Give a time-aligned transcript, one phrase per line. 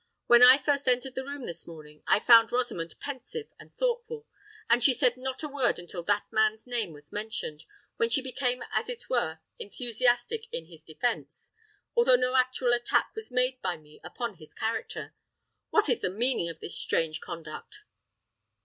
[0.25, 4.25] When I first entered the room this morning, I found Rosamond pensive and thoughtful;
[4.67, 7.65] and she said not a word until that man's name was mentioned,
[7.97, 11.51] when she became as it were enthusiastic in his defence,
[11.95, 15.13] although no actual attack was made by me upon his character.
[15.69, 17.83] What is the meaning of this strange conduct?"